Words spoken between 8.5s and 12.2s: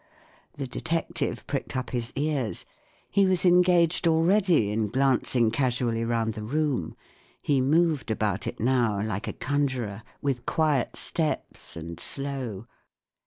now, like a conjurer, with quiet steps and